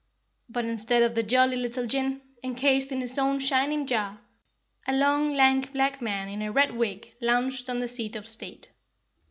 [0.49, 4.19] But instead of the jolly little Jinn, encased in his own shining jar,
[4.87, 8.69] a long, lank black man in a red wig lounged on the seat of state.